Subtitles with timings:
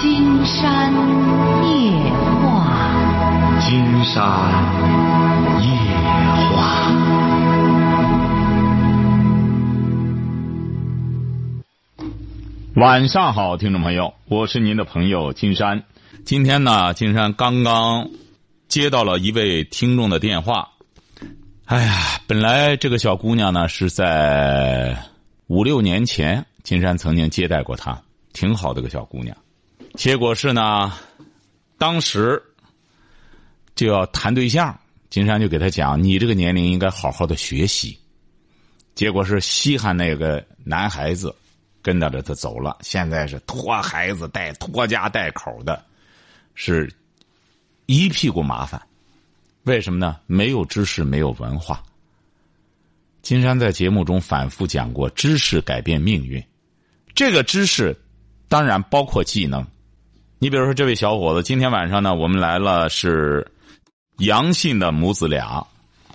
[0.00, 0.94] 金山
[1.68, 2.10] 夜
[2.40, 4.24] 话，金山
[5.60, 5.68] 夜
[6.56, 6.90] 话。
[12.76, 15.82] 晚上好，听众朋友，我是您的朋友金山。
[16.24, 18.08] 今天呢，金山刚刚
[18.68, 20.70] 接到了一位听众的电话。
[21.66, 21.92] 哎呀，
[22.26, 24.96] 本来这个小姑娘呢是在
[25.48, 28.00] 五六年前，金山曾经接待过她，
[28.32, 29.36] 挺好的个小姑娘。
[29.94, 30.92] 结果是呢，
[31.78, 32.42] 当时
[33.74, 34.78] 就要谈对象，
[35.10, 37.98] 金山就给他讲：“你这个年龄应该好好的学习。”
[38.94, 41.34] 结果是稀罕那个男孩子。
[41.82, 45.82] 跟着着他走了，现在是拖孩子带拖家带口的，
[46.54, 46.94] 是
[47.86, 48.78] 一屁股麻烦。
[49.62, 50.18] 为什么呢？
[50.26, 51.82] 没有知识，没有文化。
[53.22, 56.44] 金山在节目中反复讲过，知识改变命运。
[57.14, 57.98] 这个知识
[58.46, 59.66] 当然包括技能。
[60.42, 63.46] 你比如说，这位小伙子，今天晚上呢，我们来了是
[64.20, 65.66] 阳性的母子俩，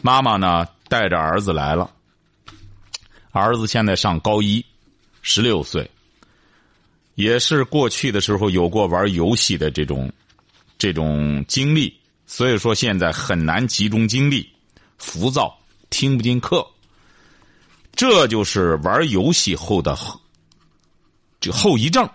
[0.02, 1.92] 妈妈呢带着儿子来了，
[3.30, 4.66] 儿子现在上高一。
[5.22, 5.90] 十六岁，
[7.14, 10.12] 也是过去的时候有过玩游戏的这种
[10.78, 11.96] 这种经历，
[12.26, 14.50] 所以说现在很难集中精力，
[14.98, 15.56] 浮躁，
[15.92, 16.66] 听不进课。
[17.96, 19.96] 这就是玩游戏后的
[21.40, 22.10] 这后遗症。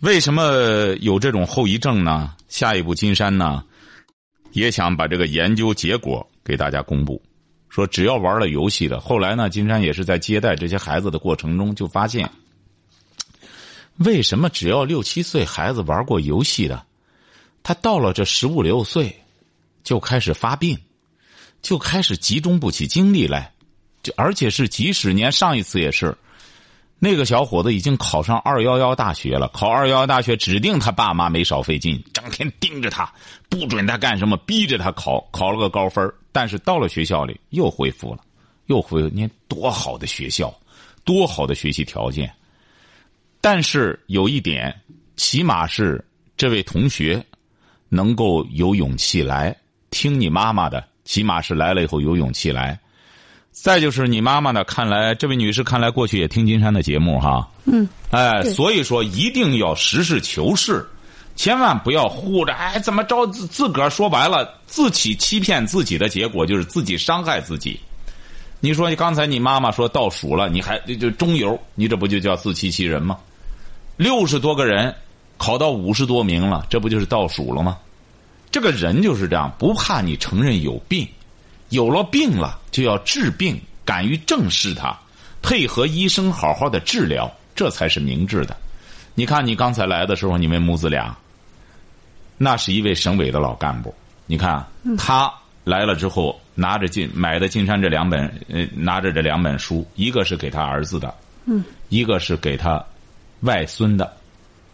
[0.00, 2.34] 为什么有这种后遗症呢？
[2.48, 3.64] 下一步金山呢
[4.52, 7.20] 也想把这个研究结果给大家公布。
[7.68, 9.50] 说只要玩了游戏的，后来呢？
[9.50, 12.30] 金山也是在接待这些孩子的过程中，就发现，
[13.96, 16.86] 为什么只要六七岁孩子玩过游戏的，
[17.62, 19.14] 他到了这十五六岁，
[19.84, 20.78] 就开始发病，
[21.60, 23.52] 就开始集中不起精力来，
[24.02, 25.30] 就而且是几十年。
[25.30, 26.16] 上一次也是，
[27.00, 33.12] 那个小伙子已经考上二幺幺大学了，考二幺幺大学指定他爸妈没少费劲，整天盯着他，
[33.48, 38.20] 不准他干什么，逼着他考，考了个高分但是到了学校里又恢复了，
[38.66, 39.08] 又恢复。
[39.14, 40.52] 你看多好的学校，
[41.04, 42.28] 多好的学习条件。
[43.40, 44.74] 但是有一点，
[45.16, 46.04] 起码是
[46.36, 47.24] 这位同学
[47.88, 49.56] 能够有勇气来
[49.90, 52.78] 听你妈妈的，起码是来了以后有勇气来。
[53.62, 57.46] 再就是你妈妈呢，看来这位女士看来过去也听金山的节目哈。
[57.64, 57.88] 嗯。
[58.10, 60.88] 哎，所以说一定要实事求是。
[61.34, 63.24] 千万不要护着，哎，怎么着？
[63.28, 67.78] 自自个儿说白了，自己欺骗自己的结果就是自己伤害自己。
[68.58, 73.16] 你说，你刚才你妈妈说倒数了，你还就中游，你这不就叫自欺欺人吗？
[73.96, 74.92] 六十多个人
[75.36, 77.78] 考到五十多名了，这不就是倒数了吗？
[78.50, 81.06] 这个人就是这样，不怕你承认有病，
[81.70, 84.98] 有了病了就要治病，敢于正视它，
[85.42, 88.56] 配合医生好好的治疗，这才是明智的。
[89.14, 91.16] 你看，你刚才来的时候，你们母子俩。
[92.40, 93.92] 那是一位省委的老干部，
[94.26, 94.64] 你看
[94.96, 95.28] 他
[95.64, 101.12] 来了之后，拿着进买的金山这两本，呃，拿着这两本书，一个是给他儿子的，
[101.46, 102.80] 嗯，一个是给他
[103.40, 104.16] 外孙的，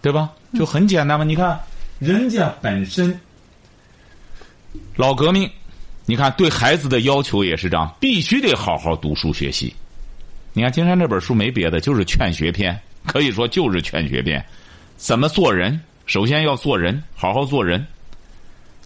[0.03, 0.31] 对吧？
[0.53, 1.25] 就很简单嘛。
[1.25, 1.59] 你看
[1.99, 3.19] 人家本身
[4.97, 5.51] 老革命，
[6.07, 9.75] 你看对孩子的要求也是这样，必须得好好读书学习。
[10.53, 14.45] 你看金山这本书没别的，就是劝学篇，可以说就是劝学篇，
[14.97, 15.81] 怎么做人。
[16.07, 17.85] 首先要做人，好好做人。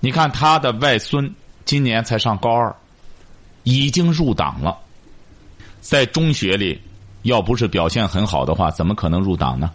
[0.01, 1.29] 你看他的外孙
[1.65, 2.75] 今年才上高二，
[3.65, 4.79] 已经入党了。
[5.81, 6.81] 在中学里，
[7.23, 9.71] 要不是表现很好的话，怎么可能入党呢？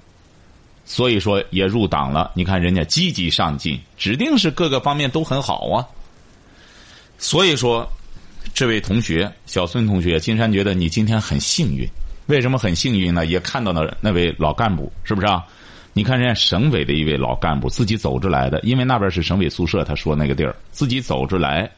[0.86, 2.32] 所以说也入党了。
[2.34, 5.86] 你看人家积极上进，指定是各个方面都很好啊。
[7.18, 7.90] 所以说，
[8.54, 11.88] 这位同学小孙同学，金山觉得你今天很幸运。
[12.28, 13.26] 为什么很幸运呢？
[13.26, 15.44] 也看到了那位老干部，是不是啊？
[15.94, 21.70] 你看，人家省委的一位老干部自己走着来的，因为那边是省委宿舍，他说那个地儿自己走着来，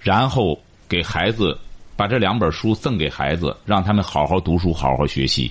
[0.00, 0.58] 然后
[0.88, 1.58] 给孩子
[1.96, 5.50] 把这两本书赠给孩子，让他们好好读书，好好学习。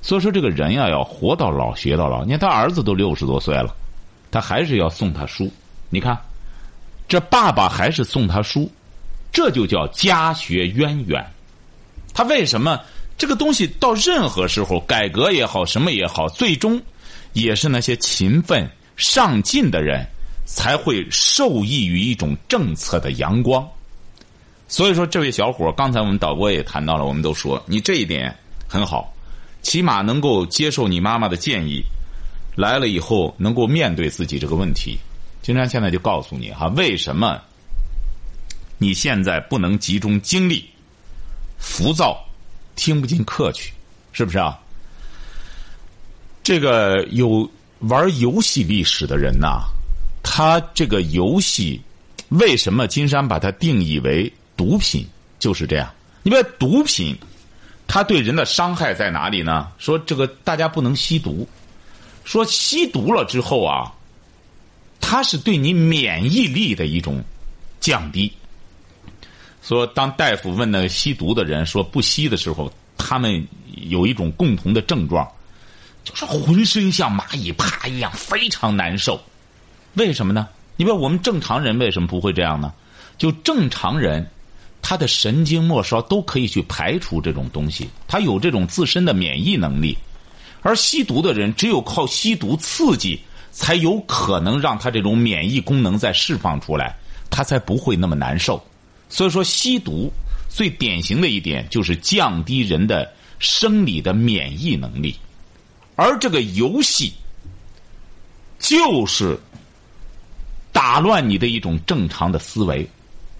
[0.00, 2.24] 所以说，这个人呀，要活到老学到老。
[2.24, 3.74] 你看他儿子都六十多岁了，
[4.30, 5.50] 他还是要送他书。
[5.90, 6.18] 你看，
[7.08, 8.70] 这爸爸还是送他书，
[9.32, 11.24] 这就叫家学渊源。
[12.12, 12.80] 他为什么
[13.16, 16.80] 这个东西到任何时候，改革也好，什么也好，最终。
[17.32, 18.64] 也是那些勤奋
[18.96, 20.06] 上进的人，
[20.46, 23.68] 才会受益于一种政策的阳光。
[24.68, 28.32] 所以说，这位小伙刚才我们导播也谈到了，我们都说你这一点
[28.68, 29.12] 很好，
[29.62, 31.82] 起码能够接受你妈妈的建议，
[32.54, 34.96] 来了以后能够面对自己这个问题。
[35.44, 37.38] 金山现在就告诉你哈，为什么
[38.78, 40.66] 你现在不能集中精力，
[41.58, 42.24] 浮躁，
[42.74, 43.70] 听不进课去，
[44.10, 44.58] 是不是啊？
[46.42, 47.46] 这个有
[47.80, 49.64] 玩游戏历史的人呐，
[50.22, 51.78] 他这个游戏
[52.30, 55.06] 为什么金山把它定义为毒品？
[55.38, 55.92] 就是这样。
[56.22, 57.14] 你别毒品，
[57.86, 59.68] 它对人的伤害在哪里呢？
[59.76, 61.46] 说这个大家不能吸毒，
[62.24, 63.92] 说吸毒了之后啊，
[65.00, 67.22] 它是对你免疫力的一种
[67.80, 68.32] 降低。
[69.62, 73.46] 说当大夫问那个吸毒的人说不吸的时候，他们
[73.88, 75.26] 有一种共同的症状，
[76.04, 79.20] 就是浑身像蚂蚁爬一样，非常难受。
[79.94, 80.48] 为什么呢？
[80.76, 82.72] 你问我们正常人为什么不会这样呢？
[83.16, 84.28] 就正常人。
[84.86, 89.96] 他的神经末梢都可以去排除这种东西，他有这种自身的免疫能力，
[90.60, 93.18] 而吸毒的人只有靠吸毒刺激，
[93.54, 96.96] 才有可能让他这种免疫功能再释放出来，
[97.30, 98.60] 他才不会那么难受。
[99.08, 100.12] 所以说，吸毒
[100.48, 105.16] 最典型的一点就是降低人的生理的免疫能力，
[105.94, 107.12] 而这个游戏
[108.58, 109.38] 就是
[110.72, 112.84] 打乱你的一种正常的思维。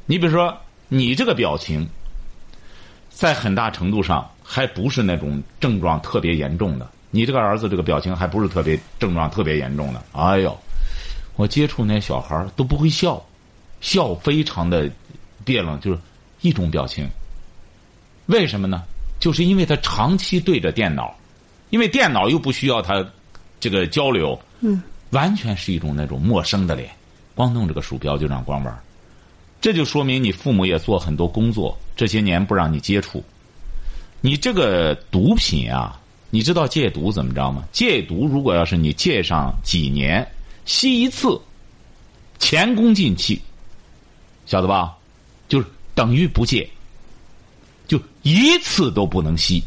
[0.06, 0.56] 你比如说。
[0.88, 1.88] 你这个表情，
[3.10, 6.88] 在很大程度上还不是那种症状特别严重的。
[7.14, 10.02] 你这个儿子这个表情还不是特别症状特别严重的。
[10.10, 10.58] 哎呦，
[11.36, 13.24] 我接触那小孩都不会笑，
[13.80, 14.90] 笑非常的
[15.44, 15.98] 别冷，就是
[16.40, 17.08] 一种表情。
[18.26, 18.82] 为什么呢？
[19.20, 21.16] 就是因为他长期对着电脑，
[21.70, 23.06] 因为电脑又不需要他
[23.60, 26.90] 这个交流，嗯，完全是一种那种陌生的脸，
[27.36, 28.76] 光弄这个鼠标就让光玩。
[29.60, 33.22] 这就说明你父母也做很多工作，这些年不让你接触。
[34.20, 36.00] 你这个毒品啊，
[36.34, 37.62] 你知道戒毒怎么着吗？
[37.70, 40.28] 戒毒如果要是你戒上几年，
[40.64, 41.40] 吸一次，
[42.40, 43.40] 前功尽弃，
[44.44, 44.98] 晓得吧？
[45.46, 46.68] 就是等于不戒，
[47.86, 49.62] 就一次都不能吸。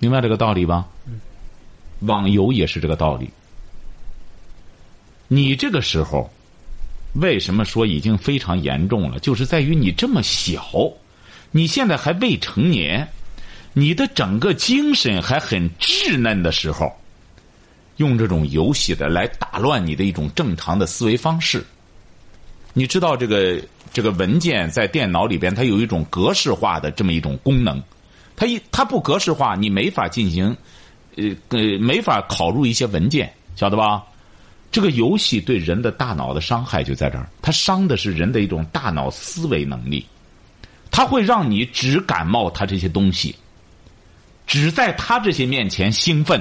[0.00, 0.88] 明白这个道理吧？
[2.00, 3.30] 网游也是这个道理。
[5.28, 6.28] 你这个时候。
[7.16, 9.20] 为什么说已经非常严重了？
[9.20, 10.90] 就是在于你这么小，
[11.50, 13.06] 你现在还未成年，
[13.74, 16.92] 你的整个精神还很稚嫩的时候，
[17.96, 21.64] 用这种游戏的来打乱你的一种正常的思维方式。
[22.74, 27.82] 你知道这个这个文件在电脑里边，它有一种格式化的这么一种功能，
[28.36, 30.56] 它一它不格式化，你没法进行，
[31.16, 34.02] 呃呃，没法拷入一些文件，晓得吧？
[34.70, 40.06] 这个游戏对人的大脑的伤害就在这儿，它伤的是人的一种大脑思维能力，
[40.90, 43.34] 它会让你只感冒它这些东西，
[44.52, 46.38] 只在他这些面前兴奋，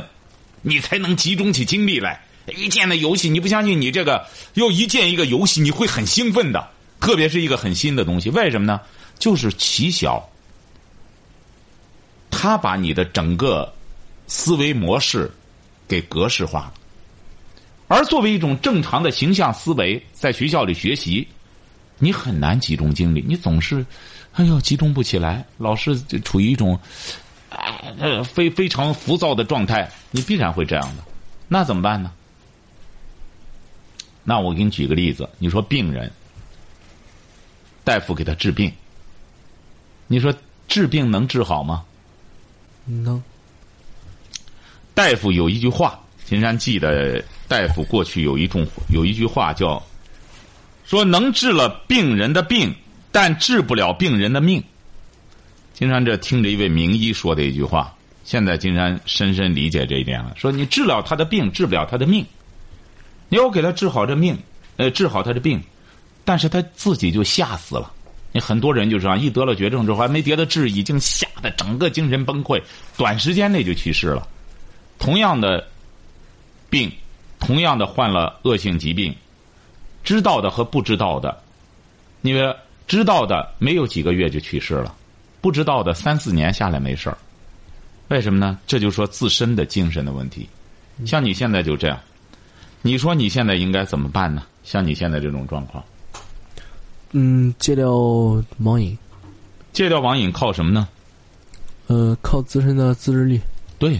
[0.63, 2.21] 你才能集中起精力来。
[2.57, 6.67] 一见那游戏，你不相信你这个又一见一个游戏，你会很兴奋的，
[6.99, 8.29] 特别是一个很新的东西。
[8.31, 8.81] 为什么呢？
[9.17, 10.29] 就是奇小，
[12.29, 13.73] 他把你的整个
[14.27, 15.31] 思维模式
[15.87, 16.73] 给格式化了。
[17.87, 21.25] 而作为一种正常的形象思维，在学校里学习，
[21.97, 23.85] 你很难集中精力，你总是，
[24.33, 26.77] 哎呦，集中不起来，老是处于一种，
[27.99, 31.03] 呃，非非常浮躁的状态，你必然会这样的。
[31.47, 32.11] 那怎么办呢？
[34.23, 36.11] 那我给你举个例子，你说病人，
[37.83, 38.71] 大夫给他治病，
[40.07, 40.33] 你说
[40.67, 41.83] 治病能治好吗？
[42.85, 43.21] 能。
[44.93, 47.23] 大夫有一句话，金山记得。
[47.47, 49.83] 大夫过去有一种有一句话叫，
[50.85, 52.73] 说能治了病人的病，
[53.11, 54.63] 但治不了病人的命。
[55.81, 57.91] 金山这听着一位名医说的一句话，
[58.23, 60.31] 现在金山深深理解这一点了。
[60.37, 62.23] 说你治了他的病，治不了他的命。
[63.29, 64.37] 你要给他治好这命，
[64.77, 65.59] 呃，治好他的病，
[66.23, 67.91] 但是他自己就吓死了。
[68.31, 72.61] 你很多人就这样，一得了绝症之后还没别的治，已经吓得整个精神崩溃，
[72.95, 74.27] 短时间内就去世了。
[74.99, 75.67] 同样的
[76.69, 76.91] 病。
[77.39, 79.15] 同样的患了恶性疾病，
[80.03, 81.41] 知道的和不知道的，
[82.21, 82.55] 因为
[82.87, 84.95] 知道的没有几个月就去世了，
[85.41, 87.17] 不知道的三四年下来没事儿。
[88.07, 88.59] 为什么呢？
[88.67, 90.47] 这就说自身的精神的问题。
[91.05, 91.99] 像你现在就这样，
[92.81, 94.43] 你说你现在应该怎么办呢？
[94.63, 95.83] 像你现在这种状况，
[97.11, 97.91] 嗯，戒掉
[98.59, 98.95] 网瘾，
[99.73, 100.87] 戒掉网瘾靠什么呢？
[101.87, 103.41] 呃，靠自身的自制力。
[103.79, 103.99] 对，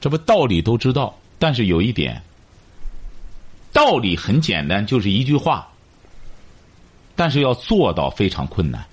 [0.00, 2.20] 这不道理都知道，但是有一点。
[3.72, 5.66] 道理很简单，就是一句话，
[7.16, 8.84] 但是要做到非常困难。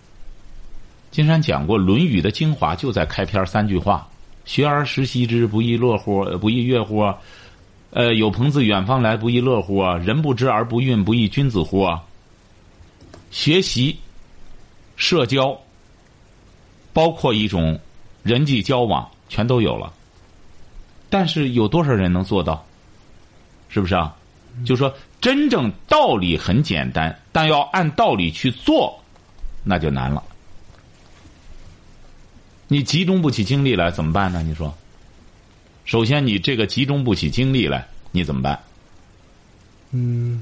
[1.12, 4.08] 金山讲过，《论语》的精华就在开篇三句话
[4.46, 6.24] ：“学而时习之，不亦乐乎？
[6.40, 7.14] 不亦乐乎？
[7.90, 9.78] 呃，有朋自远方来，不亦乐乎？
[9.78, 9.98] 啊？
[9.98, 12.02] 人不知而不愠，不亦君子乎？”啊！
[13.30, 14.00] 学习、
[14.96, 15.60] 社交，
[16.94, 17.78] 包括一种
[18.24, 19.92] 人际交往，全都有了。
[21.10, 22.66] 但是有多少人能做到？
[23.68, 24.16] 是不是啊？
[24.66, 28.98] 就说真正道理很简单，但要按道理去做，
[29.66, 30.24] 那就难了。
[32.72, 34.42] 你集中不起精力来怎么办呢？
[34.48, 34.74] 你说，
[35.84, 38.58] 首先你这个集中不起精力来，你怎么办？
[39.92, 40.42] 嗯，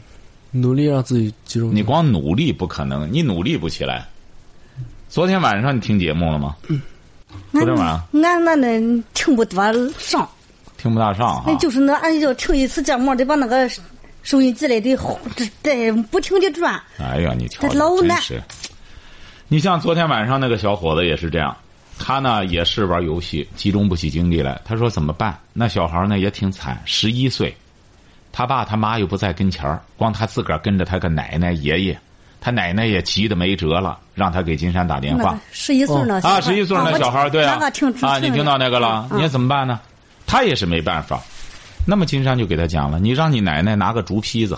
[0.51, 1.73] 努力让自己集中。
[1.73, 4.07] 你光努力不可能，你努力不起来。
[5.09, 6.55] 昨天晚上你听节目了吗？
[7.51, 9.59] 昨天晚上俺那那听不多
[9.97, 10.29] 上，
[10.77, 11.55] 听不大上那。
[11.55, 13.67] 就是那俺要听一次节目，得把那个
[14.21, 14.95] 收音机来得
[15.63, 16.79] 得不停的转。
[16.99, 18.21] 哎呀，你瞧，老难。
[19.47, 21.57] 你像昨天晚上那个小伙子也是这样，
[21.99, 24.59] 他呢也是玩游戏，集中不起精力来。
[24.63, 25.37] 他说怎么办？
[25.53, 27.55] 那小孩呢也挺惨，十一岁，
[28.31, 31.99] 他爸他妈又不在跟前儿，光他自个儿跟着他个奶奶爷爷。
[32.41, 35.37] 他奶奶也急得没辙了，让他给金山打电话。
[35.51, 37.59] 十一岁那啊，十一岁那小孩对啊，
[38.01, 39.09] 啊，你听到那个了？
[39.11, 39.77] 你怎么办呢？
[40.25, 41.21] 他也是没办法。
[41.85, 44.57] 那么金山就给他讲了：你让你奶奶拿个竹坯子，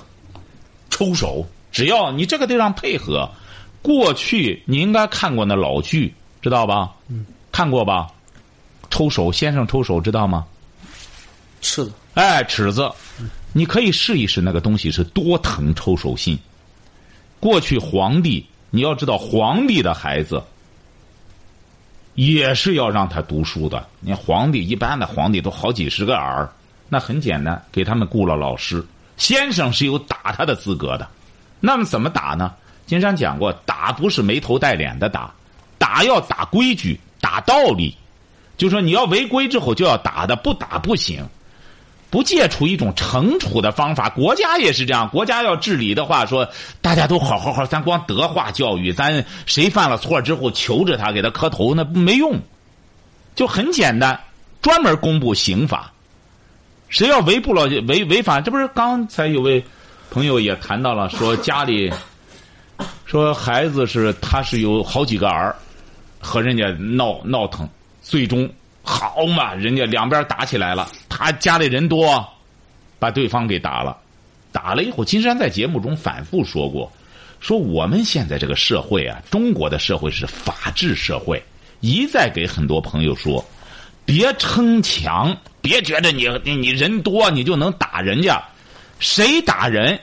[0.92, 3.28] 抽手，只要你这个得让配合。
[3.82, 6.92] 过去你应该看过那老剧，知道吧？
[7.52, 8.08] 嗯，看过吧？
[8.90, 10.46] 抽手，先生抽手，知道吗？
[11.62, 11.92] 尺子。
[12.14, 12.92] 哎，尺子，
[13.54, 16.38] 你可以试一试那个东西是多疼抽手心。
[17.40, 20.42] 过去皇帝，你要知道，皇帝的孩子
[22.16, 23.88] 也是要让他读书的。
[24.00, 26.50] 你皇帝一般的皇帝都好几十个儿，
[26.90, 28.84] 那很简单，给他们雇了老师。
[29.18, 31.08] 先生是有打他的资格的，
[31.60, 32.54] 那么怎么打呢？
[32.86, 35.34] 金山讲过，打不是没头带脸的打，
[35.78, 37.00] 打要打规矩，
[37.32, 37.96] 打道理，
[38.58, 41.26] 就说你要违规之后就要打的，不打不行。
[42.10, 45.08] 不借出一种惩处的方法，国家也是这样。
[45.08, 46.46] 国家要治理的话，说
[46.82, 52.38] 大家都好好好，咱光德化教育，咱谁犯了错之后求着他给他磕头，那没用。
[53.34, 54.20] 就很简单，
[54.62, 55.90] 专门公布刑法。
[56.90, 59.64] 谁要违不了违违反，这不是刚才有位
[60.10, 61.90] 朋友也谈到了，说家里
[63.06, 65.56] 说孩子是他是有好几个儿，
[66.22, 67.68] 和人家闹闹腾，
[68.02, 68.50] 最终。
[68.84, 72.28] 好嘛，人家两边打起来了，他家里人多，
[72.98, 73.96] 把对方给打了，
[74.52, 76.92] 打了以后，金山在节目中反复说过，
[77.40, 81.42] 说我们现在这个社会啊，中国的社会是法治社会，
[81.82, 83.46] 一再给很多朋友说，
[84.04, 88.44] 别逞强，别觉得你你人多你就能打人家，
[88.98, 89.98] 谁打人，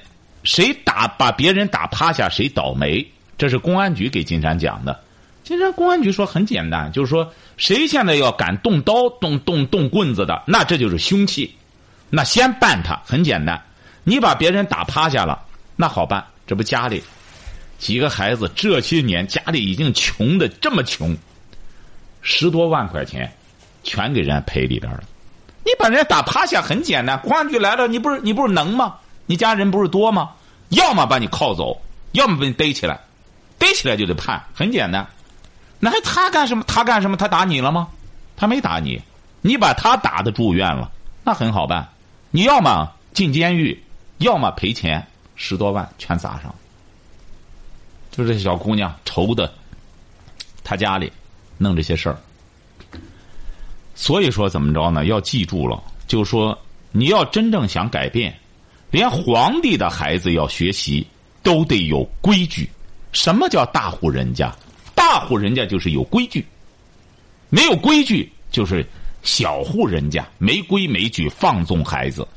[0.45, 3.05] 谁打把别人打趴下谁倒霉，
[3.37, 4.97] 这是公安局给金山讲的。
[5.49, 7.33] 金山公安局说很简单，就是说。
[7.57, 11.57] 谁现在要敢动刀、动动动棍子的，那这就是凶器，
[12.09, 13.01] 那先办他。
[13.05, 13.61] 很简单，
[14.05, 15.43] 你把别人打趴下了，
[15.75, 16.25] 那好办。
[16.47, 17.03] 这不家里
[17.79, 21.17] 几个孩子这些年家里已经穷的这么穷，
[22.23, 23.33] 十多万块钱
[23.83, 25.03] 全给人家赔里边了。
[25.65, 28.95] 你把人家打趴下很简单，公安局来了，你不是你不是能吗？
[29.27, 30.31] 你家人不是多吗？
[30.69, 31.81] 要么把你铐走，
[32.13, 33.01] 要么把你逮起来，
[33.59, 35.05] 逮起来就得判，很简单。
[35.81, 36.65] 那还他干什么？
[36.67, 37.17] 他干什么？
[37.17, 37.89] 他打你了吗？
[38.37, 39.01] 他没打你，
[39.41, 40.91] 你把他打的住院了，
[41.25, 41.89] 那很好办。
[42.31, 43.81] 你要么进监狱，
[44.19, 45.05] 要么赔钱，
[45.35, 46.55] 十多万全砸上。
[48.11, 49.53] 就这小姑娘愁的，
[50.65, 51.13] 她家里
[51.57, 52.19] 弄这些事儿。
[53.95, 55.05] 所以说怎么着呢？
[55.07, 56.57] 要记住了，就说
[56.91, 58.37] 你要真正想改变，
[58.91, 61.07] 连皇帝的孩子要学习，
[61.43, 62.69] 都得有规矩。
[63.13, 64.55] 什么叫大户人家？
[65.11, 66.45] 大户人家就是有规矩，
[67.49, 68.85] 没有规矩就是
[69.23, 72.29] 小户人家没规没矩，放纵孩子。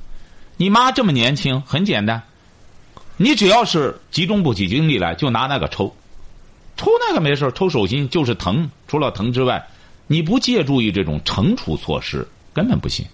[0.56, 2.24] 你妈这么年轻，很简单，
[3.18, 5.94] 你只要是集中不起精力来，就拿那个抽，
[6.78, 8.72] 抽那个没事抽手心就是疼。
[8.88, 9.68] 除了疼之外，
[10.08, 13.06] 你不借助于这种惩处措施，根本不行。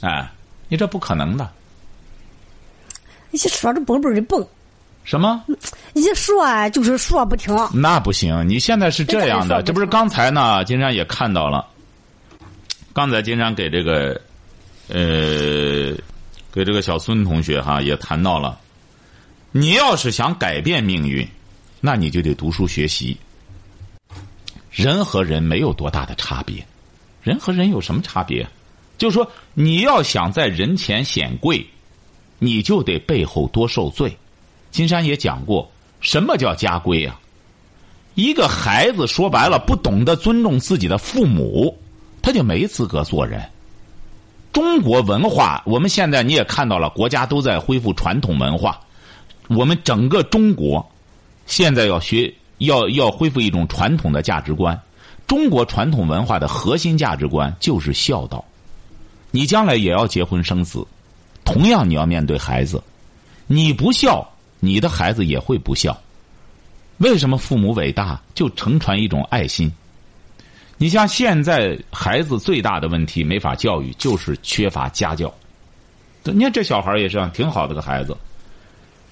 [0.00, 0.32] 哎，
[0.68, 1.52] 你这不可能的。
[3.30, 4.48] 你去说着蹦蹦的蹦。
[5.04, 5.44] 什么？
[5.94, 7.54] 一说就是说不听。
[7.74, 10.64] 那不行，你现在是这样的，这不是刚才呢？
[10.64, 11.66] 金山也看到了。
[12.92, 14.20] 刚才金山给这个，
[14.88, 15.94] 呃，
[16.52, 18.58] 给这个小孙同学哈也谈到了。
[19.50, 21.26] 你要是想改变命运，
[21.80, 23.16] 那你就得读书学习。
[24.70, 26.64] 人和人没有多大的差别，
[27.22, 28.46] 人和人有什么差别？
[28.96, 31.66] 就是说，你要想在人前显贵，
[32.38, 34.16] 你就得背后多受罪。
[34.72, 37.20] 金山也讲过，什么叫家规啊？
[38.14, 41.78] 一个孩子说白了不懂得尊重自己的父母，
[42.20, 43.40] 他就没资格做人。
[44.52, 48.80] 中国文化，我们现在你也看到了，国家都在恢复传统文化。
[49.48, 50.90] 我们整个中国
[51.46, 54.80] 现在要学，要要恢复一种传统的价值观。
[55.26, 58.42] 中国传统文化的核心价值观就是孝道。
[59.30, 60.86] 你将来也要结婚生子，
[61.44, 62.82] 同样你要面对孩子，
[63.46, 64.31] 你不孝，
[64.64, 66.00] 你的孩子也会不孝。
[66.98, 68.20] 为什么父母伟大？
[68.32, 69.70] 就承传一种爱心。
[70.78, 75.34] 你像现在孩子最大的问题没法教育，就是缺乏家教。
[76.22, 78.16] 你看这小孩也是，挺好的个孩子，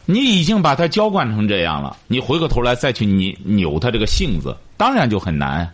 [0.04, 5.68] 你已经把他娇惯成这样了，你回过头来再去你扭他这个性子，当然就很难。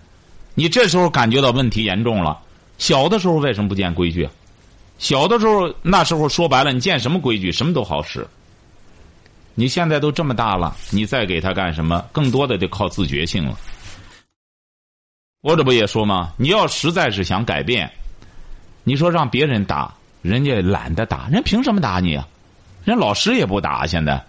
[0.54, 2.38] 你这时候感觉到问题严重了。
[2.78, 4.26] 小的时候为什么不见规矩？
[4.98, 8.26] 小的时候那时候说白了，你见什么规矩，什么都好使。
[9.58, 12.04] 你现在都这么大了，你再给他干什么？
[12.12, 13.58] 更多的得靠自觉性了。
[15.40, 16.34] 我这不也说吗？
[16.36, 17.90] 你要实在是想改变，
[18.84, 22.28] 你说让别人打，人家懒得打，人凭什么打你啊？
[22.84, 24.22] 人老师也不打，现在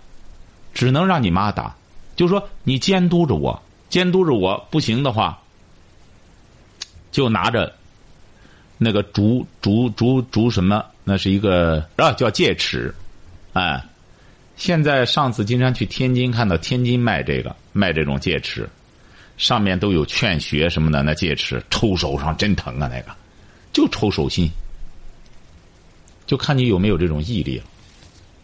[0.73, 1.75] 只能让你妈打。
[2.15, 5.37] 就说你监督着我，监督着我，不行的话，
[7.11, 7.73] 就拿着。
[8.77, 10.85] 那个竹竹竹竹什么？
[11.03, 12.93] 那是一个啊，叫戒尺，
[13.53, 13.83] 哎，
[14.57, 18.67] 现在上次金山去天津，看到天津卖这个卖这种戒尺，
[19.37, 21.01] 上面都有劝学什么的。
[21.03, 23.15] 那戒尺抽手上真疼啊，那个
[23.71, 24.49] 就抽手心，
[26.25, 27.63] 就看你有没有这种毅力了。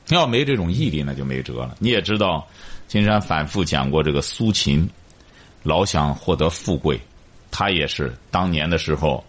[0.10, 1.76] 要没这种毅力，那就没辙了。
[1.80, 2.48] 你也知道，
[2.88, 4.90] 金山反复讲过这个苏秦，
[5.64, 7.00] 老想获得富贵，
[7.52, 9.24] 他也是当年的时候。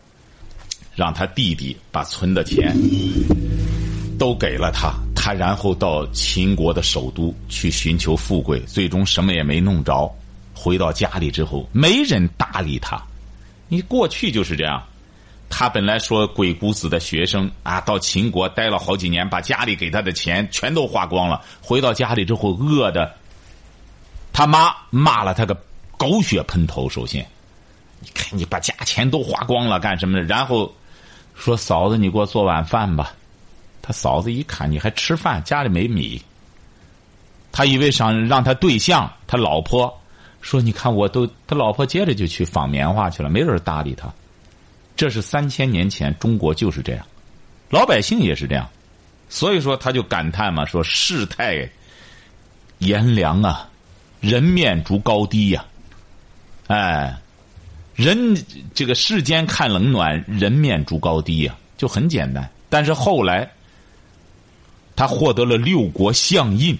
[0.97, 2.73] 让他弟弟把存的钱
[4.17, 10.14] 都给了他，他然后到秦国的首都去寻求富贵，最终什么也没弄着。
[10.54, 13.02] 回到家里之后，没人搭理他。
[13.66, 14.83] 你过去就是这样，
[15.49, 21.40] 他本来说鬼谷子的学生啊，到秦国待了好几年，把家里给他的钱全都花光了。
[21.62, 23.11] 回到家里之后，饿的
[24.31, 25.59] 他妈骂了他个
[25.97, 26.87] 狗血喷头。
[26.87, 27.26] 首先，
[28.00, 30.21] 你看你把家钱都花光了，干什么？
[30.21, 30.71] 然后。
[31.35, 33.12] 说嫂子，你给我做晚饭吧。
[33.87, 36.19] 他嫂子一看，你还吃饭，家里没米。
[37.53, 39.95] 他以为想让他对象，他老婆
[40.41, 41.28] 说：“你看，我都……
[41.47, 44.11] 他老婆接着就去纺棉花去了，没人搭理他。”
[44.97, 47.04] 这是三千年前中国就是这样，
[47.69, 48.67] 老百姓也是这样，
[49.28, 51.69] 所以说他就感叹嘛，说世态
[52.78, 53.69] 炎凉啊，
[54.21, 55.63] 人面逐高低呀，
[56.69, 57.15] 哎。
[57.97, 58.37] 人
[58.75, 62.50] 这个世间看冷暖，人面逐高低呀，就很简单。
[62.69, 63.49] 但是后来，
[64.97, 66.78] 他获得了六国相印，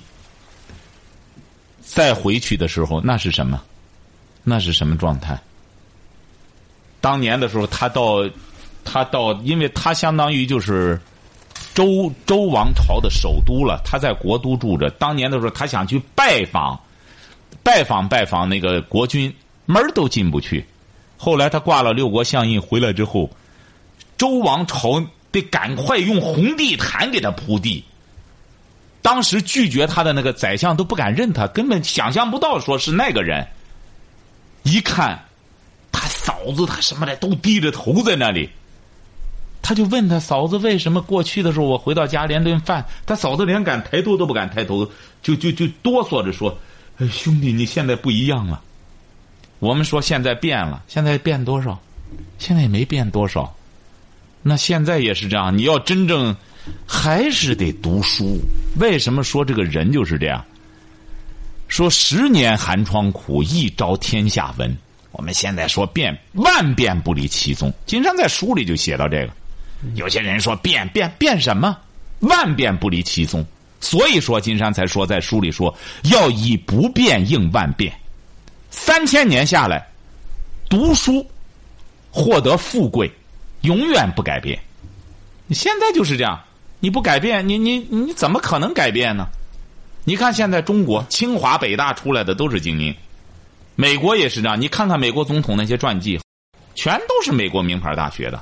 [1.81, 3.63] 再回去的时候，那是什么？
[4.43, 5.39] 那是什么状态？
[7.01, 8.29] 当年的时候，他到，
[8.85, 11.01] 他到，因为他相当于就是
[11.75, 14.89] 周周王朝的首都了，他在国都住着。
[14.91, 16.79] 当年的时候，他想去拜访，
[17.63, 19.35] 拜访拜访那个国君，
[19.67, 20.65] 门儿都进不去。
[21.17, 23.31] 后来他挂了六国相印回来之后，
[24.17, 27.83] 周王朝得赶快用红地毯给他铺地。
[29.05, 33.47] 当时拒绝他的那个宰相都不敢认他，根本想象不到说是那个人。
[34.63, 35.23] 一看，
[35.93, 38.49] 他嫂子他什么的都低着头在那里，
[39.61, 44.91] 他就问他嫂子为什么过去的时候我回到家连顿饭，他嫂子连敢抬头都不敢抬头，
[45.23, 46.59] 就就就哆嗦着说
[47.13, 48.63] ：“兄弟，你现在不一样了。”
[49.61, 51.79] 我们说现在变了，现在变多少？
[52.39, 53.55] 现在也没变多少。
[54.41, 56.35] 那现在也是这样，你要真正
[56.87, 58.41] 还是得读书。
[58.79, 60.45] 为什么说这个人就是这样？
[61.69, 64.77] 说十年寒窗苦，一朝天下闻。
[65.13, 67.73] 我们现在说变，万变不离其宗。
[67.87, 69.33] 金山在书里就写到这个。
[69.95, 71.77] 有些人说变变变什么？
[72.21, 73.45] 万变不离其宗。
[73.81, 75.75] 所以说金山才说在书里说
[76.05, 77.93] 要以不变应万变。
[78.71, 79.87] 三千年下来，
[80.69, 81.27] 读书
[82.11, 83.11] 获得富贵，
[83.61, 84.59] 永远不改变。
[85.47, 86.43] 你现在就是这样，
[86.85, 89.27] 你不改变，你你你怎么可能改变呢？
[90.05, 92.95] 你看现在中国清华北大出来的都是精英，
[93.75, 94.61] 美国也是这样。
[94.61, 96.21] 你看看美国总统那些传记，
[96.75, 98.39] 全都是美国名牌大学的。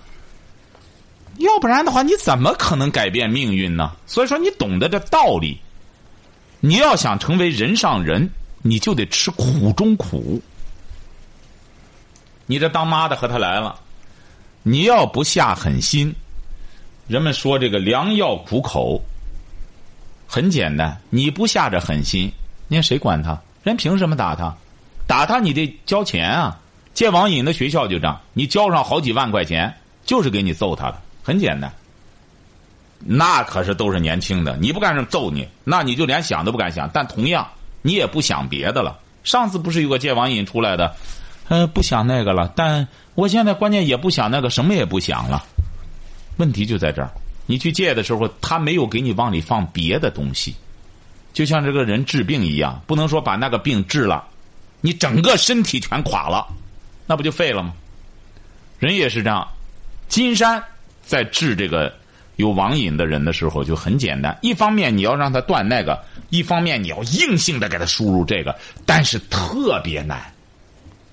[1.39, 3.93] 要不然的话，你怎么可能改变命运呢？
[4.09, 5.57] 所以说，你懂得这道理，
[6.59, 8.29] 你要想成为人上人。
[8.65, 10.43] 你就得吃苦中苦。
[12.47, 13.79] 你这当妈的和他来了，
[14.65, 16.13] 你要不下狠心，
[17.07, 19.03] 人们说这个良药苦口。
[20.27, 22.31] 很简单，你不下这狠心，
[22.69, 23.39] 你看谁管他？
[23.63, 24.55] 人凭什么打他？
[25.07, 26.59] 打他你得交钱啊！
[26.95, 31.01] 戒网瘾的学校就这样，你交上好几万块钱，就是给你揍他的。
[31.23, 31.73] 很简单。
[32.99, 36.89] 那可是都是年轻的，你不干什么揍你，那你就连想都不敢想。
[36.93, 37.47] 但同样。
[37.85, 38.97] 你也不想别的了。
[39.25, 40.95] 上次不是有个戒网瘾出来的，
[41.49, 42.49] 呃，不想那个了。
[42.55, 42.87] 但
[43.17, 45.45] 我现在关键也不想那个，什么也不想了。
[46.43, 47.09] 问题就在这儿，
[47.47, 50.53] 你去借的时候，他没有给你往里放别的东西，
[51.33, 54.25] 就像这个人治病一样，不能说把那个病治了，
[54.81, 56.45] 你整个身体全垮了，
[57.07, 57.73] 那不就废了吗？
[58.81, 59.47] 人也是这样，
[60.09, 60.61] 金山
[61.05, 61.95] 在治这个
[62.35, 68.53] 有网瘾的人的时候就很简单，一方面你要让他断那个，一方面你要硬性的给他输入这个，
[68.85, 70.32] 但是特别难。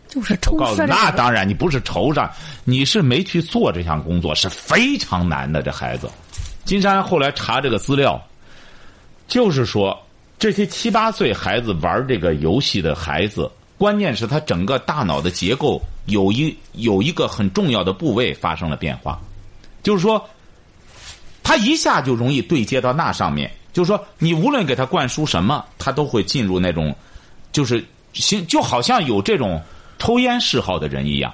[0.09, 2.27] 就是抽告诉你，那当然，你不是愁上，
[2.63, 5.61] 你是没去做这项工作，是非常难的。
[5.61, 6.09] 这孩子，
[6.65, 8.19] 金山后来查这个资料，
[9.27, 9.95] 就是说
[10.39, 19.21] 这些七八岁孩子玩这个游戏的孩子，关键是他整个大脑的结构有一有一个很重要的部位发生了变化，
[19.83, 20.27] 就是说，
[21.43, 23.49] 他一下就容易对接到那上面。
[23.71, 26.95] 就是说，你无论给他灌输什么，他都会进入那种，
[27.51, 29.61] 就是行，就好像有这种。
[29.99, 31.31] 抽烟嗜好的人一样，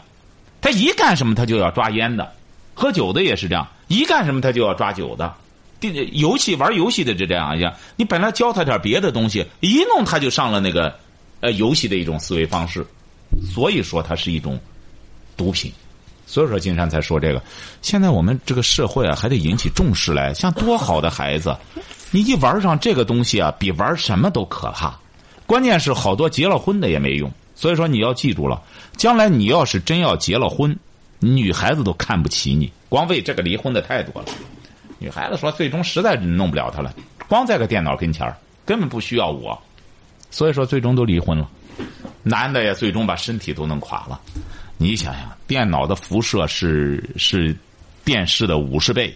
[0.59, 2.33] 他一干什么他就要抓烟的，
[2.73, 5.33] 喝酒的也是这样，一干什么他就要抓酒的，
[6.11, 7.73] 游戏玩游戏的就这样一样。
[7.95, 10.93] 你本来教他点别的东西，一弄他就上了那个，
[11.39, 12.85] 呃，游戏的一种思维方式，
[13.53, 14.59] 所以说它是一种
[15.37, 15.71] 毒品。
[16.27, 17.39] 所以说金山才说这个，
[17.83, 20.33] 现在我们这个社会啊，还得引起重视来。
[20.33, 21.55] 像多好的孩子，
[22.09, 24.97] 你一玩上这个东西啊，比玩什么都可怕。
[25.45, 27.31] 关键是好多结了婚的也没用。
[27.55, 28.61] 所以说你要记住了，
[28.97, 30.77] 将来你要是真要结了婚，
[31.19, 32.71] 女孩子都看不起你。
[32.89, 34.27] 光为这个离婚的太多了。
[34.99, 36.93] 女孩子说，最终实在弄不了他了，
[37.27, 38.33] 光在个电脑跟前
[38.65, 39.59] 根本不需要我。
[40.31, 41.49] 所以说，最终都离婚了。
[42.23, 44.19] 男的也最终把身体都弄垮了。
[44.77, 47.55] 你想想，电脑的辐射是是
[48.03, 49.15] 电视的五十倍，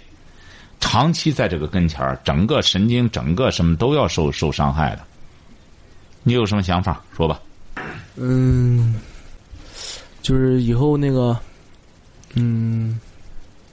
[0.80, 5.02] 长期在这个跟前整个神经、整个什么都要受受伤害的。
[6.24, 7.02] 你有什么想法？
[7.16, 7.40] 说吧。
[8.20, 8.96] 嗯，
[10.22, 11.38] 就是以后那个，
[12.36, 13.00] 嗯，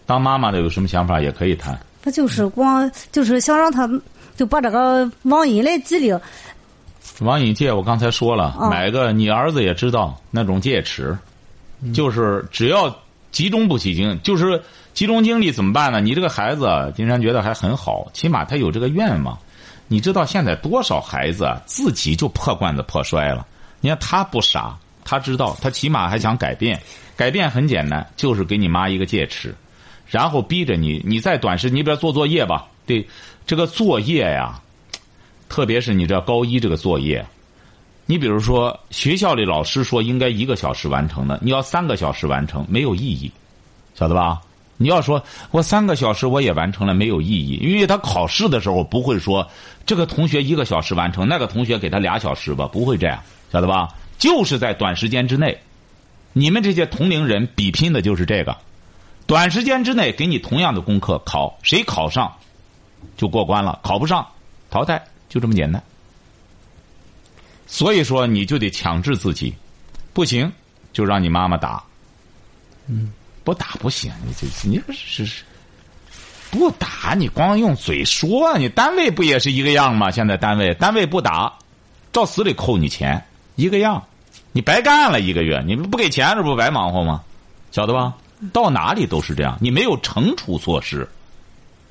[0.07, 1.79] 当妈妈的有什么想法也可以谈。
[2.05, 3.91] 那就是光就是想让他
[4.37, 6.19] 就把这个网瘾来击灵。
[7.21, 11.17] 网瘾戒，我刚才说了，买个你儿子也知道那种戒尺，
[11.93, 12.95] 就是只要
[13.33, 14.63] 集中不起精，就是
[14.95, 16.01] 集中精力怎么办呢？
[16.01, 19.37] 你这个孩子，金山觉得还很好，起码他有这个愿望。
[19.89, 23.47] 你知道现在多少孩子自己就破罐子破摔了？
[23.81, 26.81] 你看他不傻，他知道，他起码还想改变。
[27.17, 29.55] 改变很简单，就是给你妈一个戒尺，
[30.07, 33.09] 然后逼着你，你在短时，你比如做作业吧，对，
[33.47, 34.61] 这个作业呀，
[35.49, 37.25] 特别是你这高一这个作业，
[38.05, 43.33] 你比如说学校里老师说应该一个小时完成的，你要三个小时完成没有意义，
[43.95, 44.39] 晓得吧？
[44.77, 49.49] 你要说我三个小时我也完成了没有意义，因为他考试的时候不会说
[49.87, 53.19] 这个同学一个小时完成，那个同学给他俩小时吧，不会这样。
[53.53, 53.89] 晓得吧？
[54.19, 55.59] 就是在短时间之内，
[56.33, 58.57] 你们这些同龄人比拼的就是这个。
[59.27, 62.33] 短时间之内给你同样的功课考，谁考上
[63.17, 64.27] 就过关了，考不上
[64.71, 65.83] 淘汰，就这么简单。
[67.67, 69.53] 所以说，你就得强制自己，
[70.13, 70.51] 不行
[70.93, 71.83] 就让你妈妈打。
[72.87, 75.43] 嗯，不打不行，你这你是是
[76.51, 80.11] 不打，你光用嘴说，你单位不也是一个样吗？
[80.11, 81.53] 现在单位单位不打，
[82.13, 83.23] 照死里扣你钱。
[83.57, 84.07] 一个样，
[84.53, 87.23] 你白干了一个月，你们不给钱，这不白忙活吗？
[87.73, 88.15] 晓得吧？
[88.53, 91.09] 到哪里都是这样，你没有惩处措施，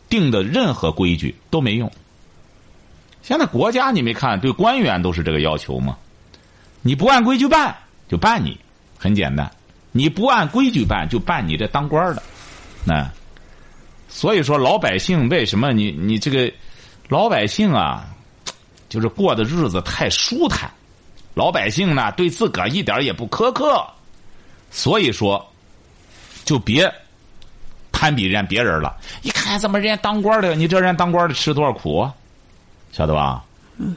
[0.07, 1.91] 定的任何规矩都没用。
[3.23, 5.97] 现在国家你没看，对官员都是这个要求吗？
[6.81, 7.75] 你不按规矩办，
[8.07, 8.57] 就办你，
[8.97, 9.51] 很简单。
[9.91, 12.21] 你不按规矩办，就办你这当官的。
[12.85, 13.09] 那，
[14.07, 16.53] 所以说老百姓为什么你你这个
[17.09, 18.05] 老百姓啊，
[18.87, 20.69] 就是过的日子太舒坦。
[21.35, 23.85] 老百姓呢，对自个儿一点也不苛刻，
[24.71, 25.45] 所以说，
[26.45, 26.91] 就别
[27.91, 28.95] 攀比人家别人了。
[29.21, 32.13] 一看怎么人家当官的，你这人当官的吃多少苦，啊
[32.91, 33.43] 晓得吧？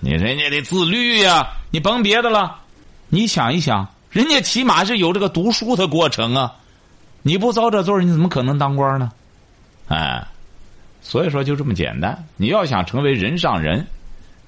[0.01, 2.57] 你人家得自律呀，你甭别的了，
[3.09, 6.53] 你想一想，人家起码是有这个读书的过程啊。
[7.23, 9.13] 你不遭这罪，你怎么可能当官呢？
[9.87, 10.27] 哎，
[11.01, 12.27] 所以说就这么简单。
[12.37, 13.87] 你要想成为人上人。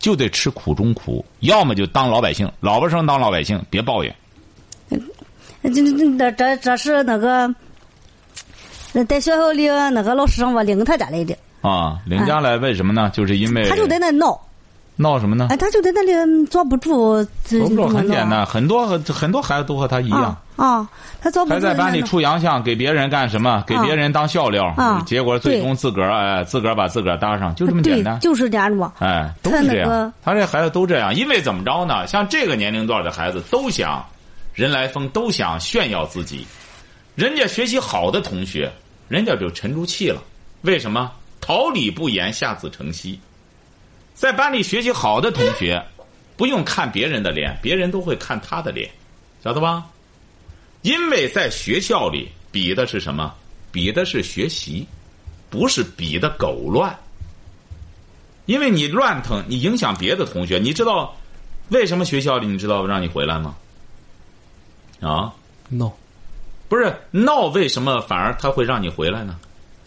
[0.01, 4.13] 就得吃苦中苦，要么就当老百姓，老百姓当老百姓，别抱怨。
[5.63, 7.55] 这这这这这是那个，
[9.07, 11.37] 在学校里那个老师让我领他家来的。
[11.61, 13.11] 啊，领家来为什么呢？
[13.13, 14.41] 就是因为他就在那闹。
[15.01, 15.47] 闹什么呢？
[15.51, 17.25] 哎，他就在那里坐不住。
[17.45, 20.37] 坐不住很简单，很多很多孩子都和他一样。
[20.57, 20.87] 啊，
[21.23, 21.55] 他坐不住。
[21.55, 23.65] 还在班里出洋相，给别人干什么？
[23.67, 24.67] 给别人当笑料。
[24.77, 28.21] 啊，结果最终自个儿哎，自个儿把自个儿搭上，就这么简单。
[28.21, 28.93] 就是这样嘛。
[28.99, 30.13] 哎，都是这样。
[30.23, 32.07] 他这孩子都这样，因为怎么着呢？
[32.07, 34.05] 像这个年龄段的孩子，都想
[34.53, 36.47] 人来疯，都想炫耀自己。
[37.15, 38.71] 人家学习好的同学，
[39.09, 40.21] 人家就沉住气了。
[40.61, 41.11] 为什么？
[41.41, 43.17] 桃李不言，下自成蹊。
[44.21, 45.83] 在班里学习好的同学，
[46.37, 48.91] 不用看别人的脸，别人都会看他的脸，
[49.43, 49.87] 晓得吧？
[50.83, 53.35] 因为在学校里比的是什么？
[53.73, 54.87] 比的是学习，
[55.49, 56.95] 不是比的狗乱。
[58.45, 60.59] 因为你乱腾，你影响别的同学。
[60.59, 61.17] 你知道
[61.71, 63.57] 为什么学校里你知道让你回来吗？
[65.01, 65.33] 啊，
[65.71, 65.91] 闹，
[66.69, 69.41] 不是闹，为什么反而他会让你回来呢？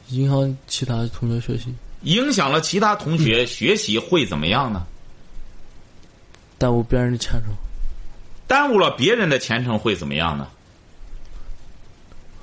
[0.10, 1.72] 影响其他同学学习，
[2.04, 4.86] 影响了其他同学学习会怎么样呢？
[6.58, 7.54] 耽误别人的前程，
[8.48, 10.48] 耽误了别人的前程会怎么样呢？